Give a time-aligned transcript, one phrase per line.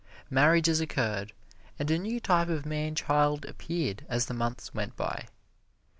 [0.31, 1.31] Marriages occurred,
[1.77, 5.27] and a new type of man child appeared as the months went by.